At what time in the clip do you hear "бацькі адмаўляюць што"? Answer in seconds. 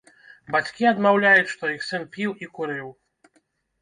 0.55-1.71